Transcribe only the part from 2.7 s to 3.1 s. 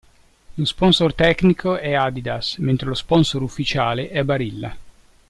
lo